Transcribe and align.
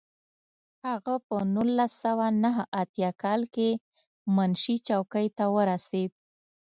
هغه 0.87 1.13
په 1.27 1.37
نولس 1.53 1.91
سوه 2.03 2.25
نهه 2.43 2.63
اتیا 2.81 3.09
کال 3.23 3.41
کې 3.55 3.69
منشي 4.35 4.75
څوکۍ 4.87 5.27
ته 5.37 5.45
ورسېد. 5.55 6.11